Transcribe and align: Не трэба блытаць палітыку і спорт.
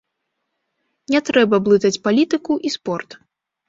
Не 1.15 1.21
трэба 1.29 1.55
блытаць 1.69 1.95
палітыку 2.11 2.53
і 2.69 2.77
спорт. 2.81 3.09